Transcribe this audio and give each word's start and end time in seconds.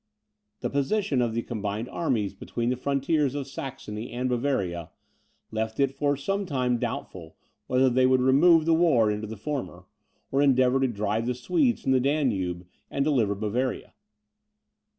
The 0.61 0.69
position 0.71 1.21
of 1.21 1.35
the 1.35 1.43
combined 1.43 1.87
armies 1.87 2.33
between 2.33 2.71
the 2.71 2.75
frontiers 2.75 3.35
of 3.35 3.45
Saxony 3.45 4.11
and 4.11 4.27
Bavaria, 4.29 4.89
left 5.51 5.79
it 5.79 5.91
for 5.91 6.17
some 6.17 6.47
time 6.47 6.79
doubtful 6.79 7.37
whether 7.67 7.87
they 7.87 8.07
would 8.07 8.19
remove 8.19 8.65
the 8.65 8.73
war 8.73 9.11
into 9.11 9.27
the 9.27 9.37
former, 9.37 9.85
or 10.31 10.41
endeavour 10.41 10.79
to 10.79 10.87
drive 10.87 11.27
the 11.27 11.35
Swedes 11.35 11.83
from 11.83 11.91
the 11.91 11.99
Danube, 11.99 12.65
and 12.89 13.05
deliver 13.05 13.35
Bavaria. 13.35 13.93